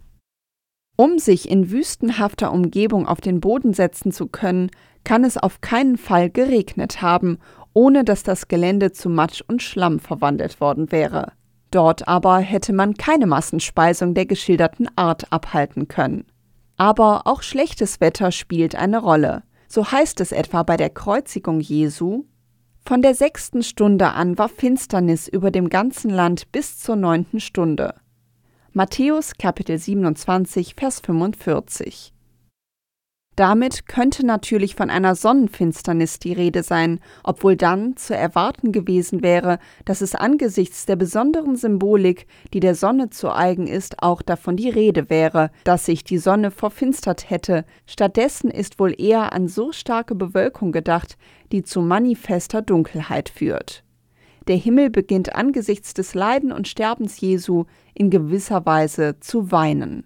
Um 0.97 1.19
sich 1.19 1.49
in 1.49 1.71
wüstenhafter 1.71 2.51
Umgebung 2.51 3.07
auf 3.07 3.19
den 3.19 3.41
Boden 3.41 3.73
setzen 3.73 4.11
zu 4.11 4.27
können, 4.27 4.71
kann 5.03 5.23
es 5.23 5.37
auf 5.37 5.61
keinen 5.61 5.97
Fall 5.97 6.29
geregnet 6.29 7.01
haben, 7.01 7.37
ohne 7.73 8.05
dass 8.05 8.23
das 8.23 8.47
Gelände 8.47 8.93
zu 8.93 9.09
Matsch 9.09 9.43
und 9.47 9.61
Schlamm 9.61 9.99
verwandelt 9.99 10.61
worden 10.61 10.91
wäre. 10.91 11.33
Dort 11.71 12.07
aber 12.07 12.37
hätte 12.37 12.71
man 12.71 12.93
keine 12.93 13.27
Massenspeisung 13.27 14.13
der 14.13 14.25
geschilderten 14.25 14.87
Art 14.95 15.31
abhalten 15.33 15.89
können. 15.89 16.25
Aber 16.77 17.27
auch 17.27 17.41
schlechtes 17.41 17.99
Wetter 17.99 18.31
spielt 18.31 18.75
eine 18.75 18.99
Rolle. 18.99 19.43
So 19.75 19.91
heißt 19.91 20.21
es 20.21 20.31
etwa 20.31 20.63
bei 20.63 20.77
der 20.77 20.89
Kreuzigung 20.89 21.59
Jesu, 21.59 22.23
von 22.85 23.01
der 23.01 23.13
sechsten 23.13 23.61
Stunde 23.61 24.13
an 24.13 24.37
war 24.37 24.47
Finsternis 24.47 25.27
über 25.27 25.51
dem 25.51 25.67
ganzen 25.67 26.09
Land 26.09 26.49
bis 26.53 26.79
zur 26.79 26.95
neunten 26.95 27.41
Stunde. 27.41 27.93
Matthäus 28.71 29.33
Kapitel 29.37 29.77
27, 29.77 30.75
Vers 30.75 31.01
45. 31.01 32.14
Damit 33.35 33.87
könnte 33.87 34.25
natürlich 34.25 34.75
von 34.75 34.89
einer 34.89 35.13
Sonnenfinsternis 35.13 36.19
die 36.19 36.31
Rede 36.31 36.63
sein, 36.63 37.01
obwohl 37.23 37.57
dann 37.57 37.97
zu 37.97 38.15
erwarten 38.15 38.71
gewesen 38.71 39.23
wäre, 39.23 39.59
dass 39.83 39.99
es 39.99 40.15
angesichts 40.15 40.85
der 40.85 40.95
besonderen 40.95 41.57
Symbolik, 41.57 42.27
die 42.53 42.61
der 42.61 42.75
Sonne 42.75 43.09
zu 43.09 43.33
eigen 43.33 43.67
ist, 43.67 44.01
auch 44.01 44.21
davon 44.21 44.55
die 44.55 44.69
Rede 44.69 45.09
wäre, 45.09 45.51
dass 45.65 45.85
sich 45.85 46.05
die 46.05 46.17
Sonne 46.17 46.49
verfinstert 46.49 47.29
hätte. 47.29 47.65
Stattdessen 47.85 48.49
ist 48.49 48.79
wohl 48.79 48.95
eher 48.97 49.33
an 49.33 49.49
so 49.49 49.73
starke 49.73 50.15
Bewölkung 50.15 50.71
gedacht, 50.71 51.17
die 51.51 51.63
zu 51.63 51.81
manifester 51.81 52.61
Dunkelheit 52.61 53.27
führt. 53.27 53.83
Der 54.47 54.55
Himmel 54.55 54.89
beginnt 54.91 55.35
angesichts 55.35 55.93
des 55.93 56.13
Leiden 56.13 56.53
und 56.53 56.69
Sterbens 56.69 57.19
Jesu 57.19 57.65
in 57.93 58.09
gewisser 58.09 58.65
Weise 58.65 59.19
zu 59.19 59.51
weinen. 59.51 60.05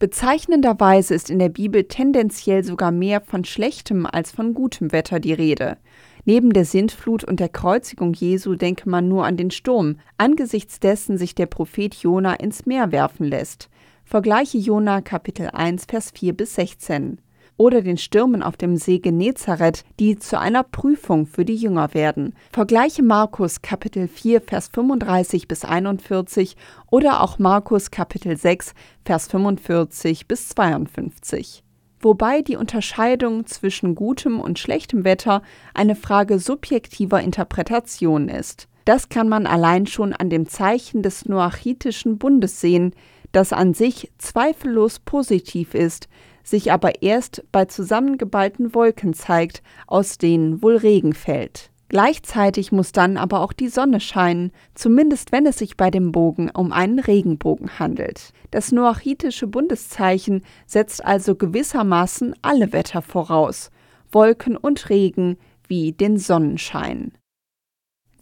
Bezeichnenderweise 0.00 1.14
ist 1.14 1.28
in 1.28 1.38
der 1.38 1.50
Bibel 1.50 1.84
tendenziell 1.84 2.64
sogar 2.64 2.90
mehr 2.90 3.20
von 3.20 3.44
schlechtem 3.44 4.06
als 4.06 4.32
von 4.32 4.54
gutem 4.54 4.92
Wetter 4.92 5.20
die 5.20 5.34
Rede. 5.34 5.76
Neben 6.24 6.54
der 6.54 6.64
Sintflut 6.64 7.22
und 7.22 7.38
der 7.38 7.50
Kreuzigung 7.50 8.14
Jesu 8.14 8.54
denke 8.54 8.88
man 8.88 9.08
nur 9.08 9.26
an 9.26 9.36
den 9.36 9.50
Sturm, 9.50 9.98
angesichts 10.16 10.80
dessen 10.80 11.18
sich 11.18 11.34
der 11.34 11.44
Prophet 11.44 11.94
Jona 11.94 12.32
ins 12.32 12.64
Meer 12.64 12.92
werfen 12.92 13.26
lässt. 13.26 13.68
Vergleiche 14.06 14.56
Jona 14.56 15.02
Kapitel 15.02 15.50
1 15.52 15.84
Vers 15.84 16.12
4 16.12 16.32
bis 16.32 16.54
16 16.54 17.20
oder 17.60 17.82
den 17.82 17.98
Stürmen 17.98 18.42
auf 18.42 18.56
dem 18.56 18.78
See 18.78 19.00
Genezareth, 19.00 19.84
die 19.98 20.18
zu 20.18 20.40
einer 20.40 20.62
Prüfung 20.62 21.26
für 21.26 21.44
die 21.44 21.56
Jünger 21.56 21.92
werden. 21.92 22.34
Vergleiche 22.52 23.02
Markus 23.02 23.60
Kapitel 23.60 24.08
4 24.08 24.40
Vers 24.40 24.70
35 24.72 25.46
bis 25.46 25.66
41 25.66 26.56
oder 26.90 27.22
auch 27.22 27.38
Markus 27.38 27.90
Kapitel 27.90 28.34
6 28.34 28.72
Vers 29.04 29.28
45 29.28 30.26
bis 30.26 30.48
52 30.48 31.62
wobei 32.02 32.40
die 32.40 32.56
Unterscheidung 32.56 33.44
zwischen 33.44 33.94
gutem 33.94 34.40
und 34.40 34.58
schlechtem 34.58 35.04
Wetter 35.04 35.42
eine 35.74 35.96
Frage 35.96 36.38
subjektiver 36.38 37.20
Interpretation 37.20 38.30
ist. 38.30 38.68
Das 38.86 39.10
kann 39.10 39.28
man 39.28 39.46
allein 39.46 39.86
schon 39.86 40.14
an 40.14 40.30
dem 40.30 40.48
Zeichen 40.48 41.02
des 41.02 41.26
noachitischen 41.26 42.16
Bundes 42.16 42.58
sehen, 42.62 42.94
das 43.32 43.52
an 43.52 43.74
sich 43.74 44.10
zweifellos 44.16 44.98
positiv 45.00 45.74
ist, 45.74 46.08
sich 46.42 46.72
aber 46.72 47.02
erst 47.02 47.44
bei 47.52 47.64
zusammengeballten 47.64 48.74
Wolken 48.74 49.14
zeigt, 49.14 49.62
aus 49.86 50.18
denen 50.18 50.62
wohl 50.62 50.76
Regen 50.76 51.12
fällt. 51.12 51.70
Gleichzeitig 51.88 52.70
muss 52.70 52.92
dann 52.92 53.16
aber 53.16 53.40
auch 53.40 53.52
die 53.52 53.68
Sonne 53.68 53.98
scheinen, 53.98 54.52
zumindest 54.74 55.32
wenn 55.32 55.44
es 55.44 55.58
sich 55.58 55.76
bei 55.76 55.90
dem 55.90 56.12
Bogen 56.12 56.48
um 56.50 56.70
einen 56.72 57.00
Regenbogen 57.00 57.80
handelt. 57.80 58.32
Das 58.52 58.70
noachitische 58.70 59.48
Bundeszeichen 59.48 60.42
setzt 60.66 61.04
also 61.04 61.34
gewissermaßen 61.34 62.36
alle 62.42 62.72
Wetter 62.72 63.02
voraus, 63.02 63.70
Wolken 64.12 64.56
und 64.56 64.88
Regen 64.88 65.36
wie 65.66 65.90
den 65.90 66.16
Sonnenschein. 66.16 67.12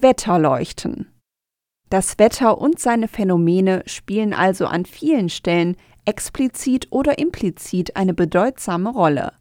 Wetterleuchten 0.01 1.09
das 1.91 2.19
Wetter 2.19 2.59
und 2.59 2.79
seine 2.79 3.09
Phänomene 3.09 3.83
spielen 3.87 4.35
also 4.35 4.67
an 4.67 4.85
vielen 4.85 5.31
Stellen 5.31 5.77
explizit 6.09 6.87
oder 6.89 7.19
implizit 7.19 7.95
eine 7.95 8.15
bedeutsame 8.15 8.89
Rolle. 8.89 9.33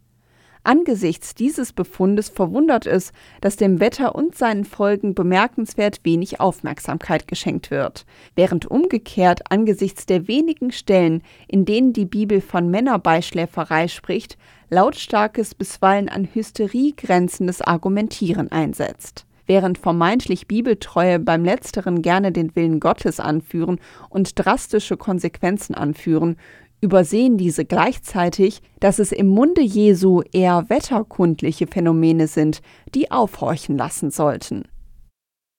Angesichts 0.66 1.34
dieses 1.34 1.72
Befundes 1.72 2.28
verwundert 2.28 2.86
es, 2.86 3.14
dass 3.40 3.56
dem 3.56 3.80
Wetter 3.80 4.16
und 4.16 4.36
seinen 4.36 4.66
Folgen 4.66 5.16
bemerkenswert 5.16 6.02
wenig 6.04 6.42
Aufmerksamkeit 6.42 7.26
geschenkt 7.26 7.72
wird, 7.72 8.06
während 8.36 8.66
umgekehrt 8.66 9.50
angesichts 9.50 10.08
der 10.08 10.28
wenigen 10.28 10.74
Stellen, 10.74 11.24
in 11.48 11.64
denen 11.64 11.94
die 11.94 12.04
Bibel 12.04 12.42
von 12.42 12.70
Männerbeischläferei 12.70 13.88
spricht, 13.88 14.38
lautstarkes, 14.70 15.56
bisweilen 15.56 16.10
an 16.10 16.28
Hysterie 16.34 16.92
grenzendes 16.98 17.62
Argumentieren 17.62 18.52
einsetzt 18.52 19.27
während 19.48 19.78
vermeintlich 19.78 20.48
Bibeltreue 20.48 21.20
beim 21.20 21.44
Letzteren 21.44 22.02
gerne 22.02 22.32
den 22.32 22.56
Willen 22.56 22.80
Gottes 22.80 23.20
anführen 23.20 23.80
und 24.10 24.34
drastische 24.36 24.98
Konsequenzen 24.98 25.74
anführen, 25.74 26.38
übersehen 26.82 27.38
diese 27.38 27.66
gleichzeitig, 27.66 28.62
dass 28.80 29.00
es 29.00 29.12
im 29.12 29.28
Munde 29.28 29.62
Jesu 29.62 30.22
eher 30.32 30.70
wetterkundliche 30.70 31.68
Phänomene 31.68 32.28
sind, 32.28 32.62
die 32.94 33.10
aufhorchen 33.10 33.78
lassen 33.78 34.12
sollten. 34.12 34.66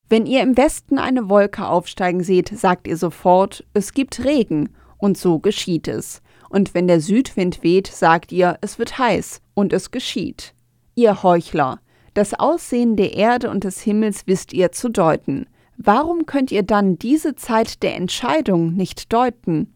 Wenn 0.08 0.26
ihr 0.26 0.42
im 0.42 0.56
Westen 0.56 0.98
eine 0.98 1.28
Wolke 1.28 1.66
aufsteigen 1.66 2.22
seht, 2.22 2.48
sagt 2.48 2.86
ihr 2.86 2.96
sofort, 2.96 3.64
es 3.74 3.92
gibt 3.92 4.24
Regen, 4.24 4.70
und 4.96 5.18
so 5.18 5.38
geschieht 5.38 5.86
es. 5.86 6.22
Und 6.48 6.74
wenn 6.74 6.88
der 6.88 7.00
Südwind 7.00 7.62
weht, 7.62 7.86
sagt 7.88 8.32
ihr, 8.32 8.58
es 8.62 8.78
wird 8.78 8.98
heiß, 8.98 9.42
und 9.54 9.72
es 9.72 9.90
geschieht. 9.90 10.54
Ihr 10.94 11.22
Heuchler, 11.22 11.80
das 12.14 12.34
Aussehen 12.34 12.96
der 12.96 13.14
Erde 13.14 13.50
und 13.50 13.64
des 13.64 13.80
Himmels 13.80 14.26
wisst 14.26 14.52
ihr 14.52 14.72
zu 14.72 14.88
deuten. 14.88 15.46
Warum 15.76 16.26
könnt 16.26 16.50
ihr 16.50 16.64
dann 16.64 16.98
diese 16.98 17.34
Zeit 17.36 17.82
der 17.82 17.94
Entscheidung 17.94 18.74
nicht 18.74 19.12
deuten? 19.12 19.74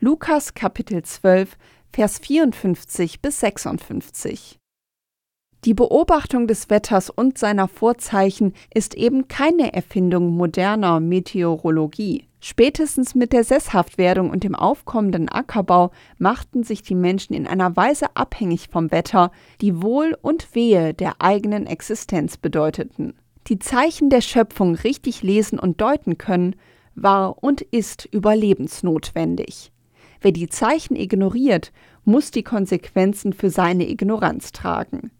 Lukas 0.00 0.54
Kapitel 0.54 1.02
12, 1.02 1.56
Vers 1.92 2.18
54 2.18 3.20
bis 3.20 3.40
56. 3.40 4.58
Die 5.64 5.74
Beobachtung 5.74 6.48
des 6.48 6.70
Wetters 6.70 7.08
und 7.08 7.38
seiner 7.38 7.68
Vorzeichen 7.68 8.52
ist 8.74 8.94
eben 8.94 9.28
keine 9.28 9.74
Erfindung 9.74 10.30
moderner 10.30 10.98
Meteorologie. 10.98 12.26
Spätestens 12.44 13.14
mit 13.14 13.32
der 13.32 13.44
Sesshaftwerdung 13.44 14.28
und 14.28 14.42
dem 14.42 14.56
aufkommenden 14.56 15.28
Ackerbau 15.28 15.92
machten 16.18 16.64
sich 16.64 16.82
die 16.82 16.96
Menschen 16.96 17.34
in 17.34 17.46
einer 17.46 17.76
Weise 17.76 18.16
abhängig 18.16 18.66
vom 18.68 18.90
Wetter, 18.90 19.30
die 19.60 19.80
Wohl 19.80 20.18
und 20.20 20.52
Wehe 20.52 20.92
der 20.92 21.22
eigenen 21.22 21.68
Existenz 21.68 22.36
bedeuteten. 22.36 23.14
Die 23.46 23.60
Zeichen 23.60 24.10
der 24.10 24.22
Schöpfung 24.22 24.74
richtig 24.74 25.22
lesen 25.22 25.56
und 25.56 25.80
deuten 25.80 26.18
können, 26.18 26.56
war 26.96 27.44
und 27.44 27.60
ist 27.60 28.06
überlebensnotwendig. 28.06 29.70
Wer 30.20 30.32
die 30.32 30.48
Zeichen 30.48 30.96
ignoriert, 30.96 31.70
muss 32.04 32.32
die 32.32 32.42
Konsequenzen 32.42 33.34
für 33.34 33.50
seine 33.50 33.88
Ignoranz 33.88 34.50
tragen. 34.50 35.12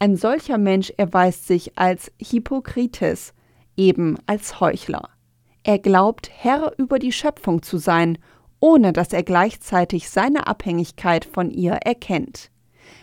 Ein 0.00 0.16
solcher 0.16 0.58
Mensch 0.58 0.92
erweist 0.98 1.46
sich 1.46 1.78
als 1.78 2.12
Hippokrites, 2.18 3.32
eben 3.74 4.18
als 4.26 4.60
Heuchler. 4.60 5.08
Er 5.68 5.78
glaubt, 5.78 6.30
Herr 6.34 6.72
über 6.78 6.98
die 6.98 7.12
Schöpfung 7.12 7.60
zu 7.60 7.76
sein, 7.76 8.16
ohne 8.58 8.94
dass 8.94 9.12
er 9.12 9.22
gleichzeitig 9.22 10.08
seine 10.08 10.46
Abhängigkeit 10.46 11.26
von 11.26 11.50
ihr 11.50 11.72
erkennt. 11.72 12.50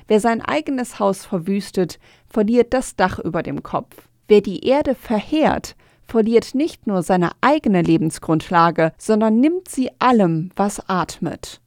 Wer 0.08 0.20
sein 0.20 0.42
eigenes 0.42 0.98
Haus 0.98 1.28
verwüstet, 1.28 2.00
verliert 2.28 2.74
das 2.74 2.96
Dach 2.96 3.20
über 3.20 3.44
dem 3.44 3.62
Kopf. 3.62 4.10
Wer 4.28 4.42
die 4.42 4.66
Erde 4.66 4.96
verheert, 4.96 5.76
verliert 6.08 6.56
nicht 6.56 6.88
nur 6.88 7.04
seine 7.04 7.34
eigene 7.40 7.84
Lebensgrundlage, 7.84 8.94
sondern 8.98 9.40
nimmt 9.40 9.70
sie 9.70 9.92
allem, 10.00 10.50
was 10.56 10.90
atmet. 10.90 11.62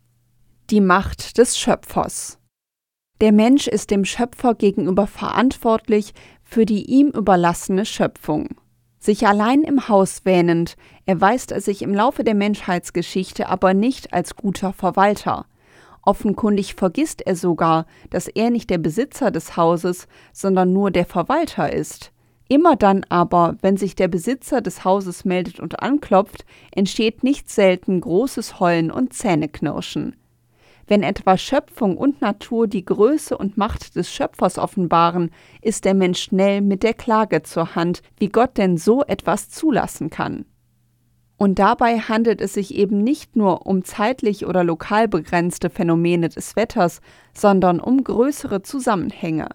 Die 0.71 0.81
Macht 0.81 1.39
des 1.39 1.57
Schöpfers. 1.57 2.41
Der 3.21 3.31
Mensch 3.31 3.69
ist 3.69 3.93
dem 3.93 4.05
Schöpfer 4.05 4.57
gegenüber 4.57 5.07
verantwortlich 5.07 6.13
für 6.43 6.67
die 6.67 6.87
ihm 6.87 7.11
überlassene 7.11 7.87
Schöpfung. 7.87 8.49
Sich 8.99 9.27
allein 9.27 9.63
im 9.63 9.89
Haus 9.89 10.23
wähnend, 10.25 10.77
erweist 11.07 11.53
er 11.53 11.61
sich 11.61 11.83
im 11.83 11.95
Laufe 11.95 12.25
der 12.25 12.35
Menschheitsgeschichte 12.35 13.49
aber 13.49 13.73
nicht 13.75 14.13
als 14.13 14.35
guter 14.35 14.73
Verwalter. 14.73 15.47
Offenkundig 16.03 16.75
vergisst 16.75 17.23
er 17.27 17.37
sogar, 17.37 17.87
dass 18.11 18.29
er 18.29 18.51
nicht 18.51 18.71
der 18.71 18.79
Besitzer 18.79 19.31
des 19.31 19.57
Hauses, 19.57 20.09
sondern 20.33 20.73
nur 20.73 20.91
der 20.91 21.05
Verwalter 21.05 21.73
ist. 21.73 22.13
Immer 22.49 22.77
dann 22.77 23.05
aber, 23.11 23.57
wenn 23.61 23.77
sich 23.77 23.95
der 23.95 24.09
Besitzer 24.09 24.63
des 24.63 24.85
Hauses 24.85 25.27
meldet 25.27 25.61
und 25.61 25.83
anklopft, 25.83 26.47
entsteht 26.73 27.23
nicht 27.23 27.51
selten 27.51 28.01
großes 28.01 28.59
Heulen 28.59 28.91
und 28.91 29.13
Zähneknirschen. 29.13 30.17
Wenn 30.89 31.03
etwa 31.03 31.37
Schöpfung 31.37 31.99
und 31.99 32.23
Natur 32.23 32.67
die 32.67 32.85
Größe 32.85 33.37
und 33.37 33.59
Macht 33.59 33.95
des 33.95 34.11
Schöpfers 34.11 34.59
offenbaren, 34.59 35.31
ist 35.61 35.85
der 35.85 35.93
Mensch 35.93 36.23
schnell 36.23 36.63
mit 36.63 36.83
der 36.83 36.95
Klage 36.95 37.43
zur 37.43 37.75
Hand, 37.75 38.01
wie 38.17 38.31
Gott 38.31 38.57
denn 38.57 38.79
so 38.79 39.05
etwas 39.05 39.51
zulassen 39.51 40.09
kann. 40.09 40.47
Und 41.37 41.59
dabei 41.59 41.99
handelt 41.99 42.41
es 42.41 42.55
sich 42.55 42.75
eben 42.75 43.05
nicht 43.05 43.37
nur 43.37 43.67
um 43.67 43.85
zeitlich 43.85 44.47
oder 44.47 44.65
lokal 44.65 45.09
begrenzte 45.09 45.69
Phänomene 45.69 46.31
des 46.31 46.57
Wetters, 46.57 47.01
sondern 47.35 47.81
um 47.81 48.03
größere 48.03 48.63
Zusammenhänge. 48.63 49.49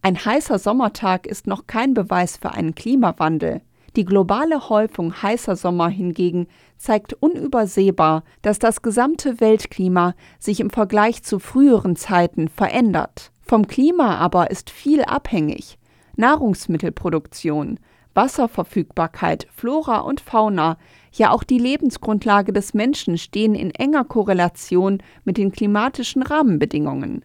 Ein 0.00 0.24
heißer 0.24 0.60
Sommertag 0.60 1.26
ist 1.26 1.48
noch 1.48 1.66
kein 1.66 1.92
Beweis 1.92 2.36
für 2.36 2.52
einen 2.52 2.74
Klimawandel. 2.74 3.62
Die 3.94 4.06
globale 4.06 4.70
Häufung 4.70 5.22
heißer 5.22 5.54
Sommer 5.54 5.88
hingegen 5.88 6.46
zeigt 6.78 7.12
unübersehbar, 7.12 8.24
dass 8.40 8.58
das 8.58 8.80
gesamte 8.80 9.40
Weltklima 9.40 10.14
sich 10.38 10.60
im 10.60 10.70
Vergleich 10.70 11.22
zu 11.22 11.38
früheren 11.38 11.96
Zeiten 11.96 12.48
verändert. 12.48 13.32
Vom 13.42 13.66
Klima 13.66 14.16
aber 14.16 14.50
ist 14.50 14.70
viel 14.70 15.02
abhängig. 15.02 15.78
Nahrungsmittelproduktion, 16.16 17.78
Wasserverfügbarkeit, 18.14 19.46
Flora 19.54 19.98
und 19.98 20.20
Fauna, 20.20 20.78
ja 21.12 21.30
auch 21.30 21.42
die 21.42 21.58
Lebensgrundlage 21.58 22.52
des 22.52 22.72
Menschen 22.72 23.18
stehen 23.18 23.54
in 23.54 23.70
enger 23.70 24.04
Korrelation 24.04 25.02
mit 25.24 25.36
den 25.36 25.52
klimatischen 25.52 26.22
Rahmenbedingungen. 26.22 27.24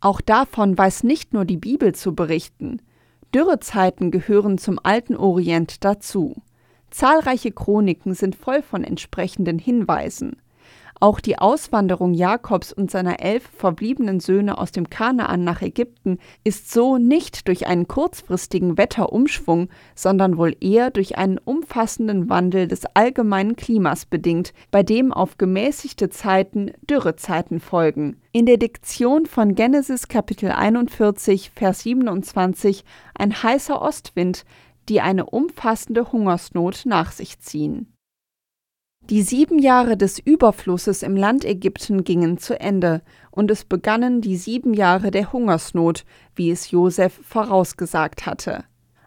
Auch 0.00 0.20
davon 0.20 0.78
weiß 0.78 1.02
nicht 1.02 1.34
nur 1.34 1.44
die 1.44 1.56
Bibel 1.56 1.94
zu 1.94 2.14
berichten. 2.14 2.80
Dürrezeiten 3.34 4.10
gehören 4.10 4.58
zum 4.58 4.78
alten 4.82 5.16
Orient 5.16 5.84
dazu. 5.84 6.36
Zahlreiche 6.90 7.52
Chroniken 7.52 8.14
sind 8.14 8.34
voll 8.34 8.62
von 8.62 8.84
entsprechenden 8.84 9.58
Hinweisen. 9.58 10.36
Auch 11.00 11.20
die 11.20 11.38
Auswanderung 11.38 12.12
Jakobs 12.12 12.72
und 12.72 12.90
seiner 12.90 13.20
elf 13.20 13.48
verbliebenen 13.56 14.18
Söhne 14.18 14.58
aus 14.58 14.72
dem 14.72 14.90
Kanaan 14.90 15.44
nach 15.44 15.62
Ägypten 15.62 16.18
ist 16.42 16.72
so 16.72 16.98
nicht 16.98 17.46
durch 17.46 17.68
einen 17.68 17.86
kurzfristigen 17.86 18.76
Wetterumschwung, 18.76 19.68
sondern 19.94 20.38
wohl 20.38 20.56
eher 20.60 20.90
durch 20.90 21.16
einen 21.16 21.38
umfassenden 21.38 22.28
Wandel 22.28 22.66
des 22.66 22.84
allgemeinen 22.94 23.54
Klimas 23.54 24.06
bedingt, 24.06 24.52
bei 24.72 24.82
dem 24.82 25.12
auf 25.12 25.38
gemäßigte 25.38 26.10
Zeiten 26.10 26.72
Dürrezeiten 26.90 27.60
folgen. 27.60 28.16
In 28.32 28.46
der 28.46 28.56
Diktion 28.56 29.26
von 29.26 29.54
Genesis 29.54 30.08
Kapitel 30.08 30.50
41, 30.50 31.52
Vers 31.54 31.80
27 31.80 32.84
ein 33.14 33.40
heißer 33.40 33.80
Ostwind, 33.80 34.44
die 34.88 35.00
eine 35.00 35.26
umfassende 35.26 36.10
Hungersnot 36.10 36.82
nach 36.86 37.12
sich 37.12 37.38
ziehen. 37.38 37.92
Die 39.10 39.22
sieben 39.22 39.58
Jahre 39.58 39.96
des 39.96 40.18
Überflusses 40.18 41.02
im 41.02 41.16
Land 41.16 41.42
Ägypten 41.42 42.04
gingen 42.04 42.36
zu 42.36 42.60
Ende, 42.60 43.00
und 43.30 43.50
es 43.50 43.64
begannen 43.64 44.20
die 44.20 44.36
sieben 44.36 44.74
Jahre 44.74 45.10
der 45.10 45.32
Hungersnot, 45.32 46.04
wie 46.34 46.50
es 46.50 46.70
Josef 46.70 47.18
vorausgesagt 47.22 48.26
hatte. 48.26 48.64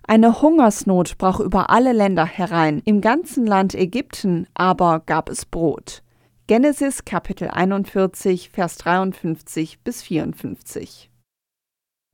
Eine 0.08 0.42
Hungersnot 0.42 1.20
brach 1.20 1.40
über 1.40 1.70
alle 1.70 1.94
Länder 1.94 2.26
herein, 2.26 2.82
im 2.84 3.02
ganzen 3.02 3.46
Land 3.46 3.76
Ägypten 3.76 4.48
aber 4.56 5.04
gab 5.06 5.30
es 5.30 5.46
Brot. 5.46 6.02
Genesis 6.48 7.06
Kapitel 7.06 7.50
41, 7.50 8.50
Vers 8.50 8.78
53 8.78 9.82
bis 9.84 10.02
54 10.02 11.11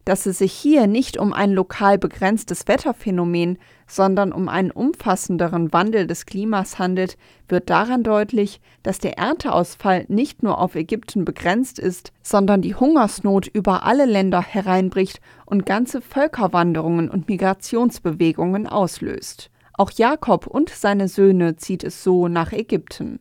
dass 0.07 0.25
es 0.25 0.37
sich 0.37 0.53
hier 0.53 0.87
nicht 0.87 1.17
um 1.17 1.33
ein 1.33 1.51
lokal 1.51 1.97
begrenztes 1.97 2.65
Wetterphänomen, 2.69 3.57
sondern 3.87 4.31
um 4.31 4.47
einen 4.47 4.71
umfassenderen 4.71 5.73
Wandel 5.73 6.07
des 6.07 6.25
Klimas 6.25 6.79
handelt, 6.79 7.17
wird 7.49 7.69
daran 7.69 8.03
deutlich, 8.03 8.61
dass 8.83 8.99
der 8.99 9.17
Ernteausfall 9.17 10.05
nicht 10.07 10.43
nur 10.43 10.59
auf 10.59 10.75
Ägypten 10.75 11.25
begrenzt 11.25 11.77
ist, 11.77 12.13
sondern 12.23 12.61
die 12.61 12.75
Hungersnot 12.75 13.47
über 13.47 13.83
alle 13.83 14.05
Länder 14.05 14.41
hereinbricht 14.41 15.19
und 15.45 15.65
ganze 15.65 15.99
Völkerwanderungen 15.99 17.09
und 17.09 17.27
Migrationsbewegungen 17.27 18.65
auslöst. 18.65 19.51
Auch 19.73 19.91
Jakob 19.91 20.47
und 20.47 20.69
seine 20.69 21.09
Söhne 21.09 21.57
zieht 21.57 21.83
es 21.83 22.01
so 22.01 22.29
nach 22.29 22.53
Ägypten. 22.53 23.19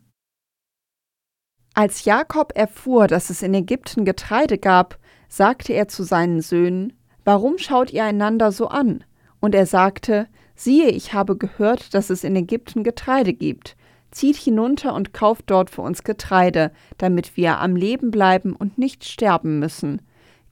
Als 1.75 2.05
Jakob 2.05 2.53
erfuhr, 2.55 3.09
dass 3.09 3.29
es 3.29 3.43
in 3.43 3.53
Ägypten 3.55 4.05
Getreide 4.05 4.57
gab, 4.57 4.99
sagte 5.29 5.73
er 5.73 5.89
zu 5.89 6.03
seinen 6.03 6.41
Söhnen, 6.41 6.93
Warum 7.25 7.59
schaut 7.59 7.93
ihr 7.93 8.05
einander 8.05 8.53
so 8.53 8.69
an? 8.69 9.03
Und 9.41 9.55
er 9.55 9.67
sagte, 9.67 10.29
Siehe, 10.55 10.89
ich 10.89 11.13
habe 11.13 11.37
gehört, 11.37 11.93
dass 11.93 12.09
es 12.09 12.25
in 12.25 12.35
Ägypten 12.37 12.83
Getreide 12.83 13.35
gibt. 13.35 13.77
Zieht 14.11 14.37
hinunter 14.37 14.95
und 14.95 15.13
kauft 15.13 15.45
dort 15.49 15.69
für 15.69 15.83
uns 15.83 16.03
Getreide, 16.05 16.73
damit 16.97 17.37
wir 17.37 17.59
am 17.59 17.77
Leben 17.77 18.11
bleiben 18.11 18.57
und 18.57 18.79
nicht 18.79 19.05
sterben 19.05 19.59
müssen. 19.59 20.01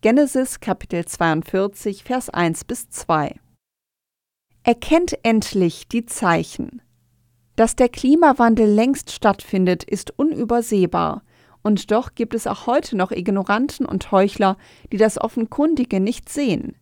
Genesis 0.02 0.60
Kapitel 0.60 1.06
42, 1.06 2.04
Vers 2.04 2.28
1 2.28 2.64
bis 2.64 2.90
2. 2.90 3.37
Erkennt 4.64 5.16
endlich 5.22 5.88
die 5.88 6.04
Zeichen. 6.04 6.82
Dass 7.56 7.76
der 7.76 7.88
Klimawandel 7.88 8.68
längst 8.68 9.12
stattfindet, 9.12 9.84
ist 9.84 10.18
unübersehbar. 10.18 11.22
Und 11.64 11.90
doch 11.90 12.14
gibt 12.14 12.35
es 12.35 12.46
auch 12.46 12.66
heute 12.66 12.94
noch 12.94 13.11
Ignoranten 13.11 13.87
und 13.87 14.12
Heuchler, 14.12 14.59
die 14.92 14.98
das 14.98 15.18
Offenkundige 15.18 15.98
nicht 15.98 16.29
sehen. 16.29 16.77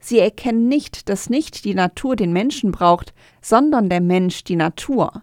Sie 0.00 0.18
erkennen 0.18 0.68
nicht, 0.68 1.10
dass 1.10 1.28
nicht 1.28 1.66
die 1.66 1.74
Natur 1.74 2.16
den 2.16 2.32
Menschen 2.32 2.72
braucht, 2.72 3.12
sondern 3.42 3.90
der 3.90 4.00
Mensch 4.00 4.42
die 4.42 4.56
Natur. 4.56 5.22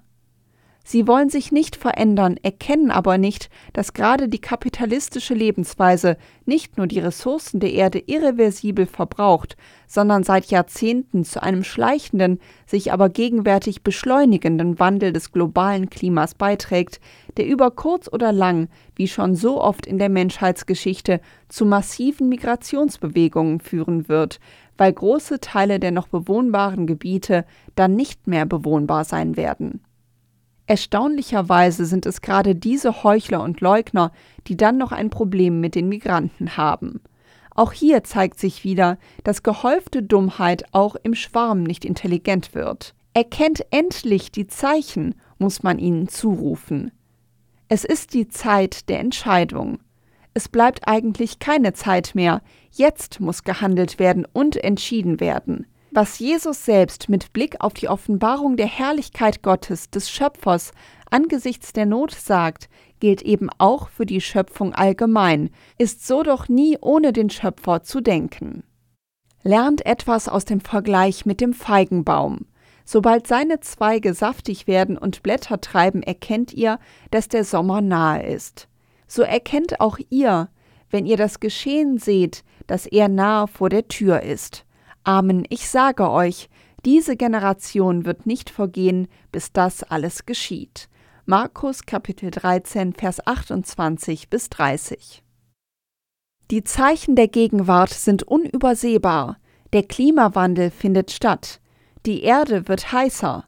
Sie 0.85 1.07
wollen 1.07 1.29
sich 1.29 1.53
nicht 1.53 1.77
verändern, 1.77 2.35
erkennen 2.43 2.91
aber 2.91 3.17
nicht, 3.17 3.49
dass 3.71 3.93
gerade 3.93 4.27
die 4.27 4.41
kapitalistische 4.41 5.33
Lebensweise 5.33 6.17
nicht 6.45 6.77
nur 6.77 6.87
die 6.87 6.99
Ressourcen 6.99 7.61
der 7.61 7.71
Erde 7.71 7.99
irreversibel 8.05 8.85
verbraucht, 8.85 9.55
sondern 9.87 10.23
seit 10.23 10.47
Jahrzehnten 10.47 11.23
zu 11.23 11.41
einem 11.41 11.63
schleichenden, 11.63 12.41
sich 12.65 12.91
aber 12.91 13.07
gegenwärtig 13.07 13.81
beschleunigenden 13.83 14.77
Wandel 14.77 15.13
des 15.13 15.31
globalen 15.31 15.89
Klimas 15.89 16.35
beiträgt, 16.35 16.99
der 17.37 17.47
über 17.47 17.71
kurz 17.71 18.09
oder 18.11 18.33
lang, 18.33 18.67
wie 18.97 19.07
schon 19.07 19.35
so 19.35 19.61
oft 19.61 19.85
in 19.85 19.99
der 19.99 20.09
Menschheitsgeschichte, 20.09 21.21
zu 21.47 21.65
massiven 21.65 22.27
Migrationsbewegungen 22.27 23.61
führen 23.61 24.09
wird, 24.09 24.41
weil 24.77 24.91
große 24.91 25.39
Teile 25.39 25.79
der 25.79 25.91
noch 25.91 26.09
bewohnbaren 26.09 26.87
Gebiete 26.87 27.45
dann 27.75 27.95
nicht 27.95 28.27
mehr 28.27 28.45
bewohnbar 28.45 29.05
sein 29.05 29.37
werden. 29.37 29.81
Erstaunlicherweise 30.65 31.85
sind 31.85 32.05
es 32.05 32.21
gerade 32.21 32.55
diese 32.55 33.03
Heuchler 33.03 33.43
und 33.43 33.59
Leugner, 33.59 34.11
die 34.47 34.55
dann 34.55 34.77
noch 34.77 34.91
ein 34.91 35.09
Problem 35.09 35.59
mit 35.59 35.75
den 35.75 35.89
Migranten 35.89 36.55
haben. 36.55 37.01
Auch 37.55 37.71
hier 37.71 38.03
zeigt 38.03 38.39
sich 38.39 38.63
wieder, 38.63 38.97
dass 39.23 39.43
gehäufte 39.43 40.01
Dummheit 40.01 40.63
auch 40.71 40.95
im 41.03 41.13
Schwarm 41.13 41.63
nicht 41.63 41.85
intelligent 41.85 42.55
wird. 42.55 42.95
Erkennt 43.13 43.63
endlich 43.69 44.31
die 44.31 44.47
Zeichen, 44.47 45.15
muss 45.37 45.61
man 45.61 45.77
ihnen 45.77 46.07
zurufen. 46.07 46.91
Es 47.67 47.83
ist 47.83 48.13
die 48.13 48.27
Zeit 48.27 48.89
der 48.89 48.99
Entscheidung. 48.99 49.79
Es 50.33 50.49
bleibt 50.49 50.87
eigentlich 50.87 51.37
keine 51.39 51.73
Zeit 51.73 52.15
mehr. 52.15 52.41
Jetzt 52.71 53.19
muss 53.19 53.43
gehandelt 53.43 53.99
werden 53.99 54.25
und 54.31 54.55
entschieden 54.55 55.19
werden. 55.19 55.67
Was 55.95 56.17
Jesus 56.17 56.65
selbst 56.65 57.07
mit 57.07 57.33
Blick 57.33 57.61
auf 57.61 57.75
die 57.75 57.87
Offenbarung 57.87 58.57
der 58.57 58.65
Herrlichkeit 58.65 59.43
Gottes, 59.43 59.91
des 59.91 60.09
Schöpfers, 60.09 60.71
angesichts 61.11 61.71
der 61.71 61.85
Not 61.85 62.09
sagt, 62.09 62.67
gilt 62.99 63.21
eben 63.21 63.51
auch 63.59 63.89
für 63.89 64.07
die 64.07 64.19
Schöpfung 64.19 64.73
allgemein, 64.73 65.51
ist 65.77 66.07
so 66.07 66.23
doch 66.23 66.49
nie 66.49 66.79
ohne 66.81 67.13
den 67.13 67.29
Schöpfer 67.29 67.83
zu 67.83 68.01
denken. 68.01 68.63
Lernt 69.43 69.85
etwas 69.85 70.27
aus 70.27 70.45
dem 70.45 70.61
Vergleich 70.61 71.27
mit 71.27 71.39
dem 71.39 71.53
Feigenbaum. 71.53 72.47
Sobald 72.85 73.27
seine 73.27 73.59
Zweige 73.59 74.15
saftig 74.15 74.65
werden 74.65 74.97
und 74.97 75.21
Blätter 75.21 75.61
treiben, 75.61 76.01
erkennt 76.01 76.53
ihr, 76.53 76.79
dass 77.11 77.27
der 77.27 77.43
Sommer 77.43 77.81
nahe 77.81 78.25
ist. 78.25 78.67
So 79.05 79.21
erkennt 79.21 79.79
auch 79.79 79.99
ihr, 80.09 80.49
wenn 80.89 81.05
ihr 81.05 81.17
das 81.17 81.39
Geschehen 81.39 81.99
seht, 81.99 82.43
dass 82.65 82.87
er 82.87 83.09
nahe 83.09 83.47
vor 83.47 83.69
der 83.69 83.87
Tür 83.87 84.23
ist. 84.23 84.65
Amen, 85.03 85.45
ich 85.49 85.67
sage 85.69 86.09
euch, 86.09 86.49
diese 86.85 87.17
Generation 87.17 88.05
wird 88.05 88.25
nicht 88.25 88.49
vergehen, 88.49 89.07
bis 89.31 89.51
das 89.51 89.83
alles 89.83 90.25
geschieht. 90.25 90.87
Markus 91.25 91.85
Kapitel 91.85 92.31
13, 92.31 92.93
Vers 92.93 93.25
28 93.25 94.29
bis 94.29 94.49
30. 94.49 95.23
Die 96.51 96.63
Zeichen 96.63 97.15
der 97.15 97.27
Gegenwart 97.27 97.89
sind 97.89 98.23
unübersehbar. 98.23 99.37
Der 99.73 99.83
Klimawandel 99.83 100.71
findet 100.71 101.11
statt. 101.11 101.59
Die 102.05 102.23
Erde 102.23 102.67
wird 102.67 102.91
heißer. 102.91 103.45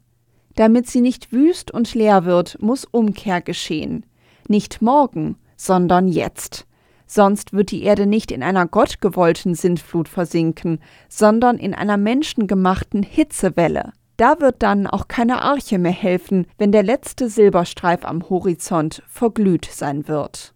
Damit 0.54 0.88
sie 0.88 1.00
nicht 1.00 1.32
wüst 1.32 1.70
und 1.70 1.94
leer 1.94 2.24
wird, 2.24 2.60
muss 2.60 2.84
Umkehr 2.84 3.40
geschehen. 3.40 4.04
Nicht 4.48 4.80
morgen, 4.80 5.36
sondern 5.56 6.08
jetzt 6.08 6.66
sonst 7.06 7.52
wird 7.52 7.70
die 7.70 7.82
Erde 7.82 8.06
nicht 8.06 8.30
in 8.30 8.42
einer 8.42 8.66
gottgewollten 8.66 9.54
Sintflut 9.54 10.08
versinken, 10.08 10.80
sondern 11.08 11.58
in 11.58 11.74
einer 11.74 11.96
menschengemachten 11.96 13.02
Hitzewelle. 13.02 13.92
Da 14.16 14.40
wird 14.40 14.62
dann 14.62 14.86
auch 14.86 15.08
keine 15.08 15.42
Arche 15.42 15.78
mehr 15.78 15.92
helfen, 15.92 16.46
wenn 16.58 16.72
der 16.72 16.82
letzte 16.82 17.28
Silberstreif 17.28 18.04
am 18.04 18.28
Horizont 18.28 19.02
verglüht 19.06 19.68
sein 19.70 20.08
wird. 20.08 20.54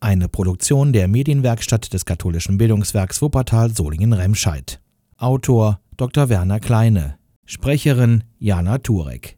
Eine 0.00 0.28
Produktion 0.28 0.92
der 0.92 1.08
Medienwerkstatt 1.08 1.92
des 1.92 2.04
katholischen 2.04 2.56
Bildungswerks 2.56 3.20
Wuppertal 3.20 3.70
Solingen-Remscheid. 3.70 4.80
Autor 5.16 5.80
Dr. 5.96 6.28
Werner 6.28 6.60
Kleine. 6.60 7.18
Sprecherin 7.44 8.22
Jana 8.38 8.78
Turek. 8.78 9.37